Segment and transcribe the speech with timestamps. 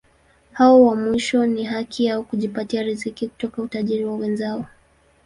[0.51, 4.65] Hao wa mwisho ni haki yao kujipatia riziki kutoka utajiri wa wenzao.